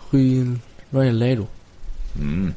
[0.08, 0.20] 会
[0.90, 1.42] 让人赖着。
[2.20, 2.52] 嗯，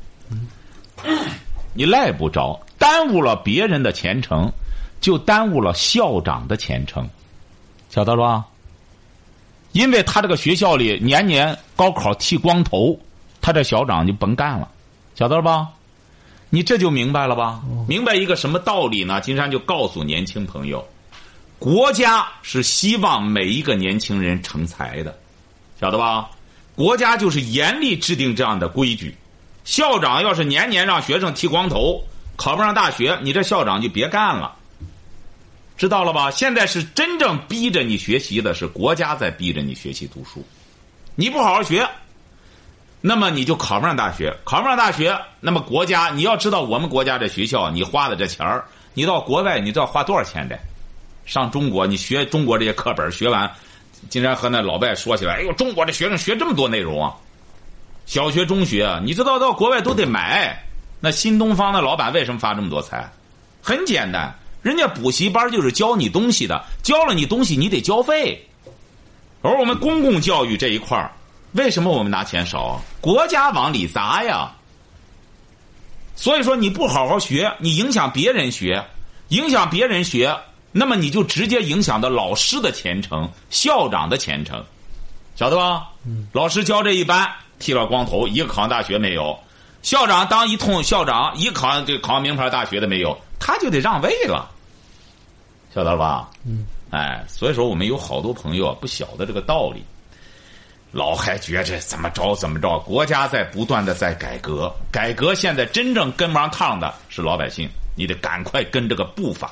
[1.73, 4.51] 你赖不着，耽误了别人的前程，
[4.99, 7.07] 就耽误了校长的前程，
[7.89, 8.45] 晓得了吧？
[9.71, 12.99] 因为他这个学校里年年高考剃光头，
[13.41, 14.69] 他这校长就甭干了，
[15.15, 15.69] 晓得了吧？
[16.53, 17.63] 你这就明白了吧？
[17.87, 19.19] 明白一个什么道理呢？
[19.19, 20.87] 金山就告诉年轻朋友，
[21.57, 25.17] 国家是希望每一个年轻人成才的，
[25.81, 26.29] 晓得吧？
[26.75, 29.17] 国家就是严厉制定这样的规矩。
[29.63, 32.03] 校长要是年年让学生剃光头，
[32.35, 34.53] 考不上大学，你这校长就别干了。
[35.75, 36.29] 知道了吧？
[36.29, 40.45] 现在是真正逼着你学习的，是国家在逼着你学习读书。
[41.15, 41.83] 你不好好学，
[43.05, 44.33] 那么你就考不上大学。
[44.45, 48.63] 考不上大学，那么国家你要知道，我们国家这学校，你花的这钱儿，
[48.93, 50.57] 你到国外你知道花多少钱的？
[51.25, 53.51] 上中国，你学中国这些课本学完，
[54.07, 57.13] 竟然和那老外说起来，哎呦，中国这学生学这么多内容啊！
[58.05, 60.57] 小学、中学，你知道到国外都得买。
[61.01, 63.05] 那新东方的老板为什么发这么多财？
[63.61, 64.33] 很简单。
[64.61, 68.41] 人家补习班就是教你东西的，教了你东西，你得交费。
[69.41, 71.11] 而我们公共教育这一块儿，
[71.53, 72.81] 为什么我们拿钱少？
[72.99, 74.51] 国家往里砸呀。
[76.15, 78.85] 所以说你不好好学，你影响别人学，
[79.29, 80.35] 影响别人学，
[80.71, 84.63] 那么你就直接影响到老师的前程、校长的前程，
[85.35, 85.89] 晓得吧？
[86.31, 89.35] 老师教这一班，剃了光头，一个考上大学没有；
[89.81, 94.49] 校长当一通校长，一考上这考上名牌大学的没有，他就得让位了。
[95.73, 96.29] 晓得了吧？
[96.45, 99.83] 嗯，哎，所以说我们有好多朋友不晓得这个道理，
[100.93, 102.79] 老还觉着怎么着怎么着。
[102.82, 109.51] 国家在不断的在改革，改革现在真正跟不上趟的是老百姓，你得赶快跟这个步伐。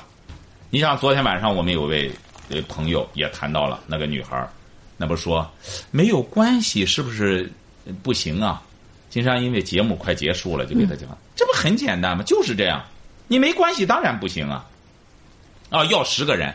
[0.70, 2.10] 你像昨天晚上我们有位
[2.48, 4.48] 呃朋友也谈到了那个女孩
[4.96, 5.46] 那不说
[5.90, 7.50] 没有关系，是不是
[8.04, 8.62] 不行啊？
[9.10, 12.22] 金山因为节目快结束了，就给他讲，这不很简单吗？
[12.24, 12.82] 就是这样，
[13.26, 14.64] 你没关系，当然不行啊。
[15.70, 16.54] 啊，要十个人，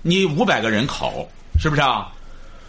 [0.00, 1.26] 你五百个人考，
[1.60, 2.10] 是不是啊？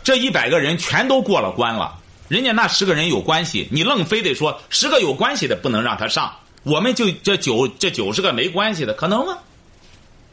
[0.05, 9.39] 这一百个人全都过了关了，人家那十个人有关系，你愣非得说十个有关系的不能让他上，我们就这九这九十个没关系的，可能吗？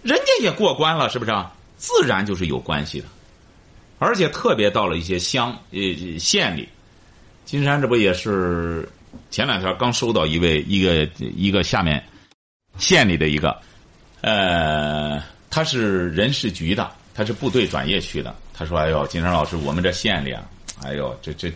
[0.03, 1.51] 人家也过关了，是不是啊？
[1.79, 3.07] 自然就是有关系的，
[3.99, 6.69] 而且特别到了一些乡呃县里，
[7.47, 8.87] 金山这不也是
[9.31, 12.05] 前两天刚收到一位一个一个下面
[12.77, 13.59] 县里的一个。
[14.21, 18.35] 呃，他是人事局的，他是部队转业去的。
[18.55, 20.43] 他说：“哎呦，金山老师，我们这县里啊，
[20.85, 21.53] 哎呦，这这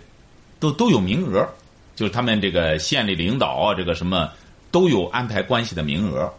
[0.59, 1.47] 都都有名额，
[1.95, 4.31] 就是他们这个县里领导啊，这个什么
[4.71, 6.33] 都有安排关系的名额。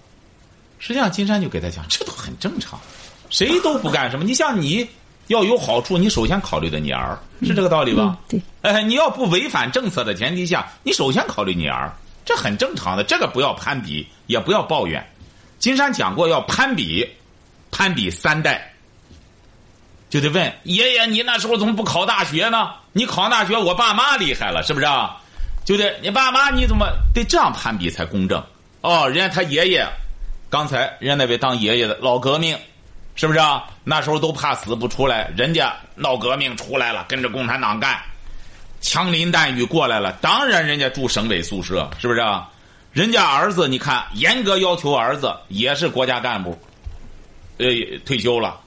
[0.80, 2.80] 实际上，金山就给他讲，这都很正常，
[3.30, 4.26] 谁都不干什么。
[4.26, 4.88] 你像你
[5.28, 8.18] 要有好处，你首先考虑的你儿，是这个道理吧？
[8.28, 8.42] 对。
[8.62, 11.92] 哎，你要不违反政策的前提下，你首先考虑你儿，
[12.26, 13.04] 这很正常的。
[13.04, 15.06] 这个不要攀比，也不要抱怨。”
[15.60, 17.08] 金山讲过要攀比，
[17.72, 18.72] 攀比三代，
[20.10, 22.72] 就得问爷爷：“你那时候怎么不考大学呢？
[22.94, 24.86] 你考大学，我爸妈厉害了，是不是？
[24.86, 25.18] 啊？
[25.66, 28.42] 就得你爸妈，你怎么得这样攀比才公正？
[28.80, 29.86] 哦，人家他爷爷，
[30.50, 32.58] 刚才人家那位当爷爷的老革命，
[33.16, 33.40] 是不是？
[33.40, 33.66] 啊？
[33.84, 38.00] 那时候都怕死不出来，人家闹革命出来了，跟着共产党干，
[38.80, 42.22] 枪林弹雨过来了，当然人家住省委宿舍，是不是？
[42.22, 42.50] 啊？
[42.94, 46.58] 人家儿子，你看，严格要求儿子也是国家干部，
[47.58, 47.68] 呃，
[48.06, 48.58] 退休了。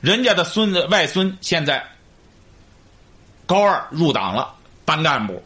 [0.00, 1.84] 人家的孙子、外孙现在
[3.46, 4.54] 高二入党了，
[4.84, 5.42] 班干部，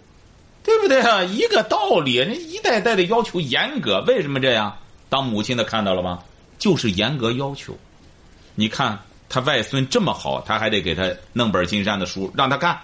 [0.62, 1.22] 对不对啊？
[1.24, 4.76] 一个道理，人一代代的要求严格，为什么这样？
[5.08, 6.22] 当母亲的看到了吗？
[6.58, 7.76] 就是严格要求。
[8.54, 12.78] 你看他外孙这么好，他还得给他弄本金山的书让他干，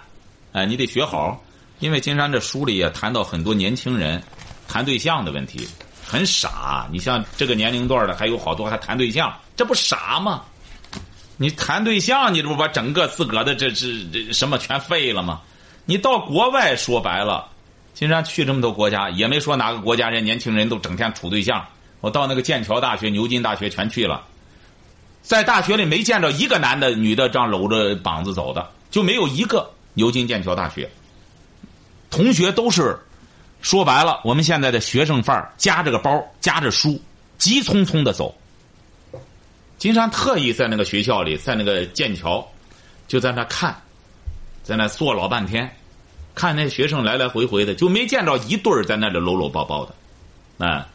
[0.53, 1.43] 哎，你得学好，
[1.79, 4.21] 因为金山这书里也谈到很多年轻人。
[4.69, 5.65] 谈对象的问题
[6.05, 10.43] 很傻，你像这个年龄段的还有好多还谈对象，这不傻吗？
[11.37, 15.41] 你谈对象，你这不把整个自个的这这这什么全废了吗？
[15.85, 17.47] 你到国外说白了，
[17.93, 21.65] 金山去这么多国家，也没说哪个国家人年轻人都整天处对象。
[22.01, 24.23] 我到那个剑桥大学、牛津大学全去了，
[25.21, 29.69] 在大学里没见着一个男的、女的这样搂着膀子走的，就没有一个。
[29.93, 30.87] 牛津、剑桥大学
[32.11, 32.99] 同学都是
[33.61, 37.01] 说白了，我们现在的学生范儿，夹着个包，夹着书，
[37.39, 38.35] 急匆匆的走。
[39.77, 42.45] 金山特意在那个学校里，在那个剑桥，
[43.07, 43.79] 就在那看，
[44.63, 45.71] 在那坐老半天，
[46.33, 50.87] 看那学生来来回回的，就没见着一对儿在那里搂搂抱抱的，啊。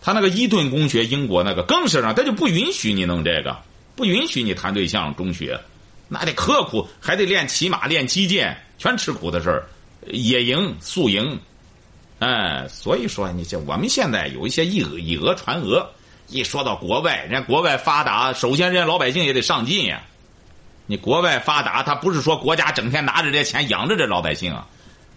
[0.00, 3.58] 他那个伊顿公学，英国那个更是让他就不允许你弄这个，
[3.96, 5.14] 不允许你谈对象。
[5.16, 5.60] 中学
[6.06, 9.68] 那得刻苦，还得练骑马、练击剑，全吃苦的事儿。
[10.06, 11.38] 野营、宿营，
[12.20, 15.84] 哎，所以说你这我们现在有一些以以讹传讹。
[16.28, 20.02] 一说到国外，人家国外发达，首先人家老百姓也得上进呀。
[20.86, 24.66] 你国外发达，他不是说国家整天拿着这钱养着这老百姓啊，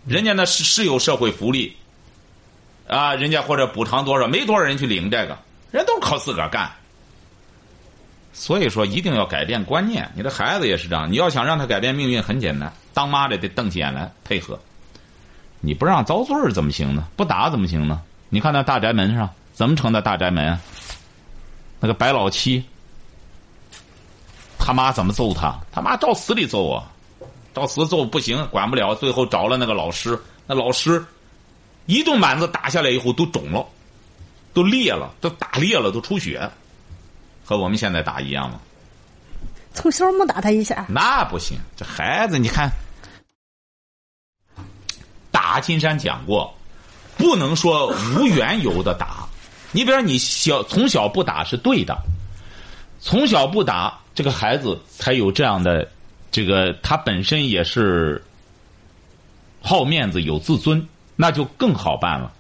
[0.06, 1.76] 人家那是是有社会福利。
[2.88, 5.38] 啊，人家或者补偿多少，没多少人去领这个，
[5.72, 6.70] 人都是靠自个儿干。
[8.34, 10.10] 所以说，一定要改变观念。
[10.14, 14.60] 你的孩子也是这样，你要想让他改变命运，很简单，当妈的得瞪起眼来配合。
[15.62, 17.08] 你不让遭罪儿怎么行呢？
[17.16, 18.02] 不打怎么行呢？
[18.30, 20.60] 你看那大宅门上怎么成的大宅门？
[21.82, 22.64] 那个白老七，
[24.58, 25.60] 他妈怎么揍他？
[25.74, 26.88] 他妈照死里揍啊，
[27.54, 30.18] 照死揍不行，管不了，最后找了那个老师，
[30.48, 31.04] 那老师。
[31.88, 33.66] 一顿板子打下来以后都肿了，
[34.54, 36.50] 都裂了，都打裂了，都出血，
[37.44, 38.60] 和我们现在打一样吗？
[39.74, 41.58] 从小没打他一下，那不行。
[41.76, 42.70] 这孩子，你看，
[45.32, 46.54] 打金山讲过，
[47.18, 49.28] 不能说无缘由的打。
[49.72, 51.98] 你比如说，你小从小不打是对的，
[53.00, 55.90] 从小不打，这个孩子才有这样的，
[56.32, 58.24] 这个他本身也是
[59.62, 60.88] 好面子、有自尊。
[61.18, 62.32] 那就更好办了，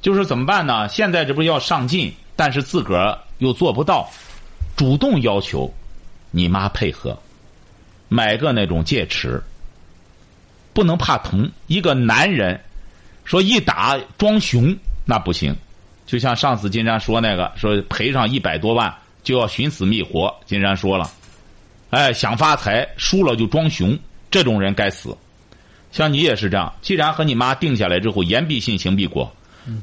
[0.00, 0.88] 就是怎么办呢？
[0.88, 4.08] 现在这不是要上进，但是自个儿又做不到，
[4.74, 5.70] 主动要求
[6.30, 7.18] 你妈配合，
[8.08, 9.42] 买个那种戒尺，
[10.72, 11.50] 不能怕疼。
[11.66, 12.58] 一个男人
[13.24, 15.54] 说一打装熊那不行，
[16.06, 20.34] 就像上次金山说那个，说赔上一百多万就要寻死觅活。
[20.44, 21.10] 金山说了，
[21.90, 23.98] 哎，想发财输了就装熊，
[24.30, 25.16] 这种人该死。
[25.92, 29.32] 像你也是这样，既然和你妈定下来之后，言必信，行必果。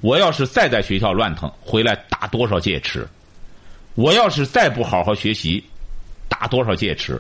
[0.02, 3.08] 我要是再在学校乱腾，回来打多少戒尺？
[3.96, 5.64] 我要是再不好好学习，
[6.30, 7.20] 打多少戒尺？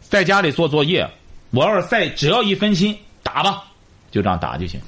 [0.00, 1.08] 在家里做作业，
[1.52, 3.64] 我要是再只要一分心，打吧，
[4.10, 4.78] 就这样打就行。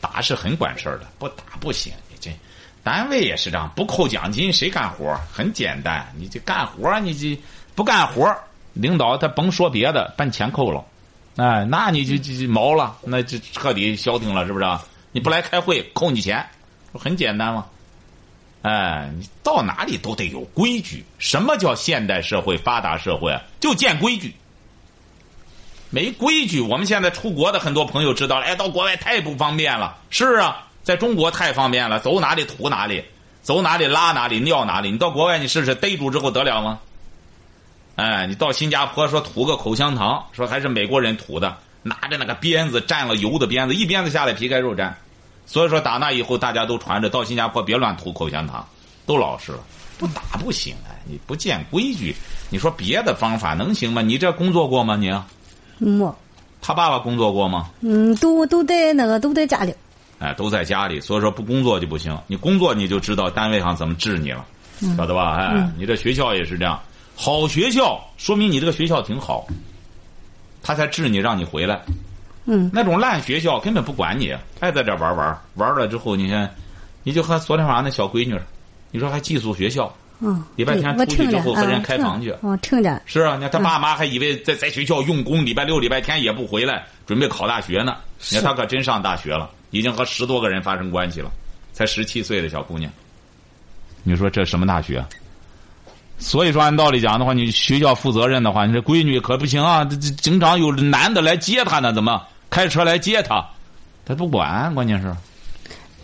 [0.00, 1.92] 打是很管事儿的，不打不行。
[2.82, 5.14] 单位也是这样，不扣奖金谁干活？
[5.32, 7.40] 很简单，你这干活你这
[7.74, 8.34] 不干活，
[8.72, 10.84] 领导他甭说别的，把你钱扣了。
[11.36, 14.66] 哎，那你就就毛了，那就彻底消停了，是不是？
[15.12, 16.44] 你不来开会，扣你钱，
[16.92, 17.66] 很简单嘛。
[18.62, 21.04] 哎，你到哪里都得有规矩。
[21.18, 23.38] 什么叫现代社会、发达社会？
[23.60, 24.34] 就见规矩。
[25.90, 29.98] 没规矩，我们现在出国的很多朋友知道了，哎，到国外太不方便了。
[30.10, 33.04] 是啊，在中国太方便了，走哪里吐哪里，
[33.42, 34.90] 走哪里拉哪里，尿哪里。
[34.90, 36.78] 你到国外，你试试逮住之后得了吗？
[37.96, 44.92] 哎，你到新加坡说吐个口香糖，说还是美国人吐的，拿着那个鞭子蘸了油的鞭子，一鞭子下来皮开肉绽。
[45.44, 48.66] 所以说打那以后，大家都传着到新加坡别乱吐口香糖，
[49.06, 49.58] 都老实了。
[49.98, 52.16] 不打不行哎，你不见规矩，
[52.50, 54.02] 你说别的方法能行吗？
[54.02, 54.96] 你这工作过吗？
[54.96, 55.12] 你
[55.78, 56.16] 没。
[56.60, 57.70] 他爸爸工作过吗？
[57.82, 59.74] 嗯，都都在那个都在家里。
[60.22, 62.16] 哎，都在家里，所以说不工作就不行。
[62.28, 64.46] 你工作你就知道单位上怎么治你了，
[64.96, 65.34] 晓得吧？
[65.36, 66.80] 哎，你这学校也是这样。
[67.16, 69.44] 好学校，说明你这个学校挺好，
[70.62, 71.82] 他才治你，让你回来。
[72.44, 76.48] 嗯，那种烂学校根本不管你，爱在这玩玩玩了之后，你看，
[77.02, 78.38] 你就和昨天晚上那小闺女，
[78.90, 87.96] 你说还寄宿学校，嗯，礼拜天出去之后和人开房去，哦，听着，是啊，你看他爸妈还以为在在学校用功，礼拜六、礼拜天也不回来，准备考大学呢。
[88.30, 91.28] 你看他可真上大学了，已经和十多个人发生关系了，
[91.72, 92.88] 才十七岁的小姑娘。
[94.04, 95.04] 你说这什么大学？
[96.18, 99.84] 所以说，按道理讲的话，你学校负责任的话，你这闺女可不行啊！
[99.84, 103.44] 这这经常有男的来接她呢，怎么开车来接她？
[104.04, 105.12] 他不管，关键是。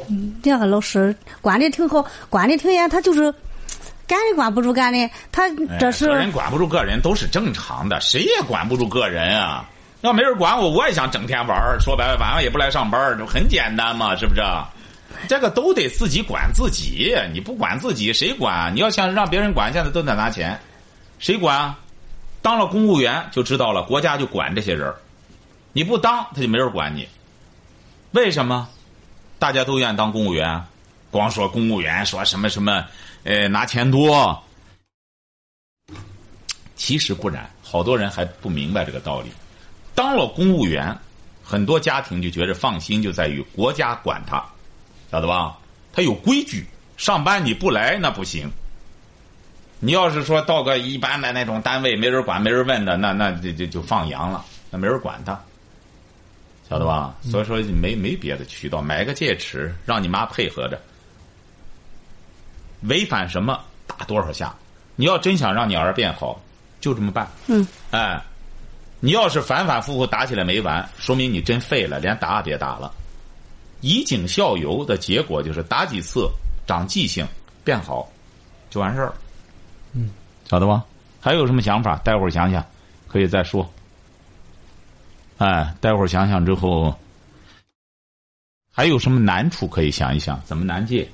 [0.08, 3.32] 嗯，两个老师管的挺好，管的挺严，他就是
[4.06, 5.10] 干的管不住干的。
[5.30, 5.48] 他
[5.78, 9.68] 这是个人管不住个人都是正常的，谁也管不住个人啊！
[10.00, 14.42] 要没人管我，我也想整天玩说白了，晚上也不来上班就很简单嘛，是不是？
[15.28, 18.72] 这个都得自己管自己，你不管自己谁管？
[18.74, 20.58] 你要想让别人管，现在都得拿钱，
[21.18, 21.74] 谁管？
[22.40, 24.94] 当了公务员就知道了，国家就管这些人
[25.72, 27.08] 你不当他就没人管你。
[28.12, 28.68] 为什么？
[29.40, 30.62] 大家都愿意当公务员，
[31.10, 32.84] 光说公务员说什么什么，
[33.24, 34.40] 呃，拿钱多。
[36.76, 39.32] 其实不然，好多人还不明白这个道理。
[39.98, 40.96] 当了公务员，
[41.42, 44.40] 很多家庭就觉着放心，就在于国家管他，
[45.10, 45.58] 晓得吧？
[45.92, 46.64] 他有规矩，
[46.96, 48.48] 上班你不来那不行。
[49.80, 55.36] 你要是说到个一般的那种单位，没人管、没人问的，那那就就就放羊了，那没人管他，
[56.70, 57.16] 晓得吧？
[57.24, 60.80] 所以说没没别的渠道，买个戒尺，让你妈配合着，
[62.82, 64.54] 违反什么打多少下。
[64.94, 66.40] 你要真想让你儿变好，
[66.80, 67.28] 就这么办。
[67.48, 68.22] 嗯，哎，
[69.00, 72.92] 你要是反反复复打起来没完，说明你真废了，连打也别打了。
[73.80, 76.28] 以儆效尤的结果就是打几次
[76.66, 77.26] 长记性
[77.62, 78.10] 变好，
[78.70, 79.14] 就完事儿。
[79.92, 80.10] 嗯，
[80.48, 80.84] 晓得吧？
[81.20, 81.96] 还有什么想法？
[81.98, 82.64] 待会儿想想，
[83.06, 83.68] 可以再说。
[85.36, 86.98] 哎，待会儿想想之后，
[88.72, 91.08] 还有什么难处可以想一想，怎么难戒？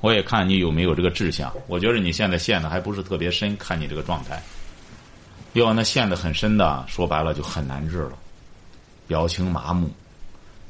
[0.00, 1.52] 我也看你有没有这个志向。
[1.68, 4.42] 我觉得你现在陷的还不是特别深，看你这个状态。
[5.54, 8.12] 要那陷的很深的，说白了就很难治了，
[9.06, 9.88] 表情麻木，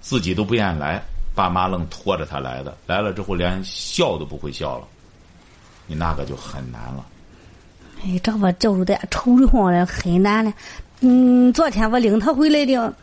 [0.00, 1.02] 自己都不愿意来，
[1.34, 4.86] 爸妈愣拖着他来的，来了之后连笑都不会笑了，
[5.86, 7.04] 你那个就很难了。
[8.04, 10.52] 哎，这把教主在愁的慌了，很难了。
[11.00, 12.94] 嗯，昨天我领他回来的，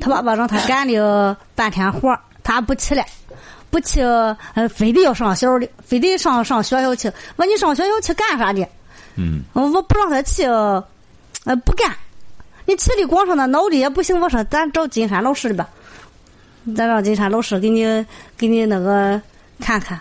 [0.00, 3.04] 他爸爸让他干的半天活儿他不去了，
[3.70, 4.00] 不去，
[4.68, 7.08] 非得要上小的，非得上上学校去。
[7.36, 8.68] 我说你上学校去干啥的？
[9.16, 11.96] 嗯，我不让他去，呃，不干。
[12.64, 14.20] 你去的光上那脑力也不行。
[14.20, 15.68] 我说咱找金山老师的吧，
[16.76, 17.84] 咱让金山老师给你
[18.36, 19.20] 给你那个
[19.60, 20.00] 看看。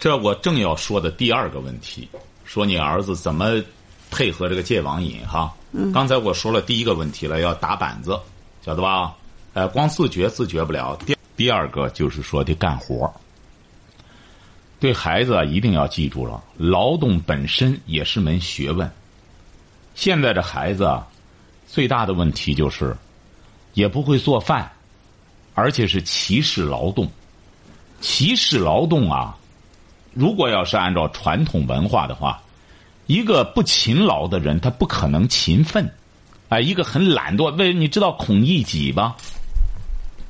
[0.00, 2.08] 这我正要说的第二个问题，
[2.44, 3.62] 说你儿子怎么
[4.10, 5.52] 配合这个戒网瘾哈？
[5.72, 8.18] 嗯刚才我说了第一个问题了，要打板子，
[8.64, 9.14] 晓得吧？
[9.52, 10.96] 呃，光自觉自觉不了。
[11.04, 13.12] 第第二个就是说得干活儿
[14.80, 18.90] 对孩子啊，一定要记住了，劳动本身也是门学问。
[19.94, 21.06] 现在的孩子啊，
[21.66, 22.96] 最大的问题就是
[23.74, 24.70] 也不会做饭，
[25.54, 27.10] 而且是歧视劳动。
[28.00, 29.36] 歧视劳动啊，
[30.14, 32.40] 如果要是按照传统文化的话，
[33.06, 35.92] 一个不勤劳的人，他不可能勤奋。
[36.48, 39.16] 哎，一个很懒惰，为你知道孔乙己吧？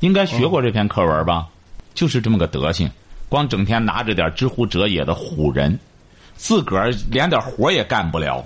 [0.01, 1.49] 应该学过这篇课文吧？
[1.93, 2.91] 就是这么个德行，
[3.29, 5.79] 光整天拿着点知乎者也的唬人，
[6.37, 8.45] 自个儿连点活也干不了，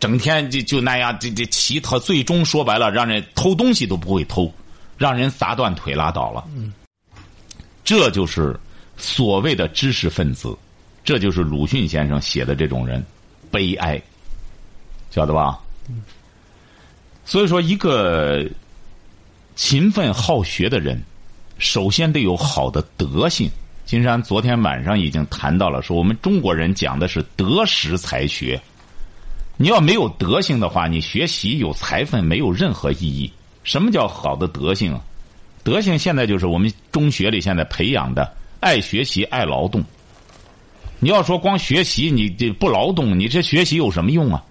[0.00, 4.52] 整天就就那样，这这乞讨，最终说白了，让人偷东西都不会偷，
[4.98, 6.44] 让人砸断腿拉倒了。
[7.84, 8.58] 这就是
[8.96, 10.56] 所谓的知识分子，
[11.04, 13.04] 这就是鲁迅先生写的这种人，
[13.50, 14.02] 悲哀，
[15.10, 15.60] 晓得吧？
[17.24, 18.44] 所以说，一个
[19.54, 21.00] 勤奋好学的人，
[21.58, 23.48] 首先得有好的德性。
[23.86, 28.60] 金山昨天晚上已经谈到了，说我们中国人讲的是德识才学。
[29.56, 33.30] 你要没有德性的话，你学习有才分没有任何意义。
[33.62, 35.00] 什么叫好的德性啊？
[35.62, 39.84] 德性现在就是我们中学里现在培养的爱学习、爱劳动。
[40.98, 44.42] 你要说光学习，你这不劳动，你这学习有什么用啊？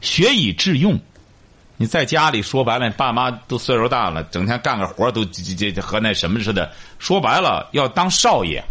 [0.00, 0.98] 学以致用。
[1.80, 6.70] 你在家里说白了，爸妈都岁数大了，整天干个活都这这和那什么似的。
[6.98, 8.62] 说白了，要当少爷，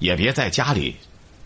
[0.00, 0.94] 也别在家里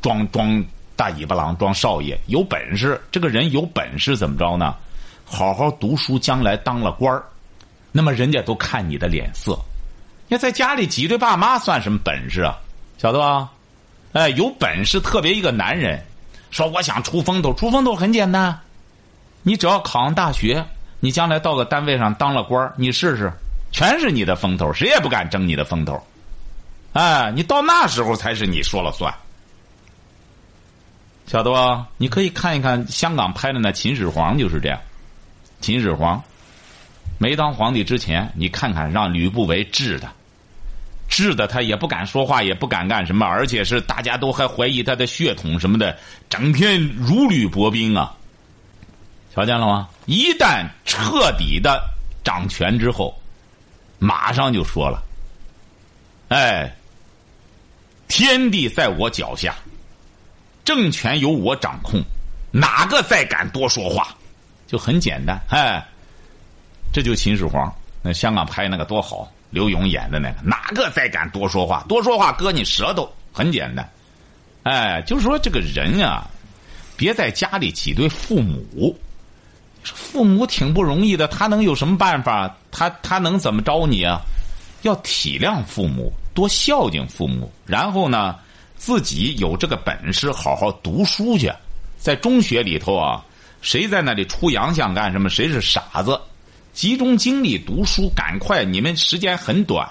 [0.02, 0.60] 装装
[0.96, 2.18] 大尾巴狼，装少爷。
[2.26, 4.74] 有本事，这个人有本事怎么着呢？
[5.24, 7.22] 好好读书，将来当了官儿，
[7.92, 9.56] 那么人家都看你的脸色。
[10.26, 12.58] 要在家里挤兑爸妈，算什么本事啊？
[12.98, 13.48] 晓得吧？
[14.14, 16.04] 哎，有本事，特别一个男人，
[16.50, 18.58] 说我想出风头，出风头很简单，
[19.44, 20.66] 你只要考上大学。
[21.00, 23.32] 你将来到个单位上当了官你试试，
[23.72, 26.00] 全是你的风头，谁也不敢争你的风头。
[26.92, 29.14] 哎，你到那时候才是你说了算，
[31.26, 31.86] 晓得吧？
[31.96, 34.78] 你可以看一看香港拍的那秦始皇就是这样。
[35.60, 36.22] 秦始皇
[37.18, 40.10] 没当皇帝之前，你看看让吕不韦治的，
[41.08, 45.96] 治的他也不敢说话，也不敢干什么，而且是大家都还怀疑他的血统什么的，
[46.28, 48.16] 整天如履薄冰啊。
[49.34, 49.88] 瞧见了吗？
[50.06, 51.82] 一旦彻底的
[52.24, 53.16] 掌权之后，
[53.98, 55.00] 马上就说了
[56.28, 56.74] ：“哎，
[58.08, 59.54] 天地在我脚下，
[60.64, 62.02] 政权由我掌控，
[62.50, 64.14] 哪个再敢多说话？”
[64.66, 65.84] 就很简单，哎，
[66.92, 67.72] 这就秦始皇。
[68.02, 71.84] 那香港拍那个多好，刘勇演的那个，哪个再敢多说话？
[71.88, 73.88] 多说话割你舌头，很简单。
[74.64, 76.28] 哎，就是说这个人啊，
[76.96, 78.98] 别在家里挤兑父母。
[79.82, 82.54] 父母挺不容易的，他能有什么办法？
[82.70, 84.20] 他他能怎么着你啊？
[84.82, 88.36] 要体谅父母，多孝敬父母，然后呢，
[88.76, 91.52] 自己有这个本事，好好读书去。
[91.98, 93.22] 在中学里头啊，
[93.60, 95.28] 谁在那里出洋相干什么？
[95.28, 96.18] 谁是傻子？
[96.72, 98.64] 集中精力读书，赶快！
[98.64, 99.86] 你们时间很短，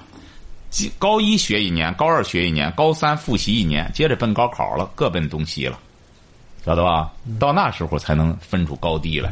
[0.97, 5.77] 高一学一年，高二学一年，高三复习一年，接着奔高考了，各奔东西了，
[6.65, 7.11] 晓得吧？
[7.39, 9.31] 到那时候才能分出高低来。